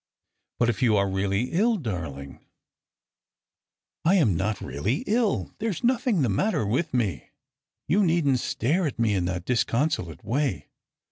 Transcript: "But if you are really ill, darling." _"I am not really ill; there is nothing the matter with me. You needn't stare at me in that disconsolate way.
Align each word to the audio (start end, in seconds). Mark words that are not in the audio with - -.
"But 0.57 0.67
if 0.67 0.81
you 0.81 0.97
are 0.97 1.07
really 1.07 1.51
ill, 1.51 1.77
darling." 1.77 2.39
_"I 4.03 4.15
am 4.15 4.35
not 4.35 4.59
really 4.59 5.03
ill; 5.05 5.51
there 5.59 5.69
is 5.69 5.83
nothing 5.83 6.23
the 6.23 6.27
matter 6.27 6.65
with 6.65 6.91
me. 6.91 7.29
You 7.87 8.03
needn't 8.03 8.39
stare 8.39 8.87
at 8.87 8.97
me 8.97 9.13
in 9.13 9.25
that 9.25 9.45
disconsolate 9.45 10.25
way. 10.25 10.69